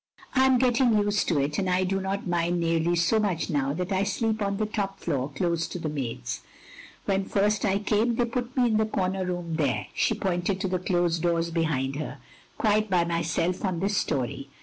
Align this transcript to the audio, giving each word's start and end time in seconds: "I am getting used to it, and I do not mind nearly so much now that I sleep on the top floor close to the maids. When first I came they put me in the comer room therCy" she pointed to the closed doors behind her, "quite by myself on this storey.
"I 0.33 0.47
am 0.47 0.57
getting 0.57 0.97
used 0.97 1.27
to 1.27 1.39
it, 1.39 1.59
and 1.59 1.69
I 1.69 1.83
do 1.83 2.01
not 2.01 2.25
mind 2.25 2.59
nearly 2.59 2.95
so 2.95 3.19
much 3.19 3.51
now 3.51 3.71
that 3.73 3.91
I 3.91 4.01
sleep 4.03 4.41
on 4.41 4.57
the 4.57 4.65
top 4.65 4.99
floor 4.99 5.29
close 5.29 5.67
to 5.67 5.77
the 5.77 5.89
maids. 5.89 6.41
When 7.05 7.23
first 7.25 7.65
I 7.65 7.77
came 7.77 8.15
they 8.15 8.25
put 8.25 8.57
me 8.57 8.65
in 8.65 8.77
the 8.77 8.85
comer 8.87 9.23
room 9.23 9.55
therCy" 9.57 9.89
she 9.93 10.15
pointed 10.15 10.59
to 10.61 10.67
the 10.67 10.79
closed 10.79 11.21
doors 11.21 11.51
behind 11.51 11.97
her, 11.97 12.17
"quite 12.57 12.89
by 12.89 13.05
myself 13.05 13.63
on 13.63 13.79
this 13.79 13.95
storey. 13.95 14.49